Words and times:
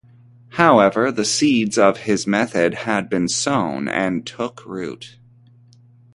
However 0.53 1.11
the 1.11 1.23
seeds 1.23 1.77
of 1.77 1.97
his 1.97 2.25
method 2.25 2.73
had 2.73 3.07
been 3.07 3.27
sown, 3.27 3.87
and 3.87 4.25
took 4.25 4.65
root. 4.65 5.19